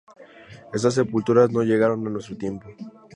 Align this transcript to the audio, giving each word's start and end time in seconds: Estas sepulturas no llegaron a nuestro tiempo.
Estas 0.73 0.95
sepulturas 0.95 1.51
no 1.51 1.61
llegaron 1.61 2.07
a 2.07 2.09
nuestro 2.09 2.35
tiempo. 2.35 2.67